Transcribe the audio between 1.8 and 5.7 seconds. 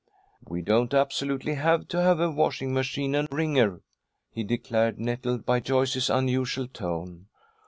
to have a washing machine and wringer," he declared, nettled by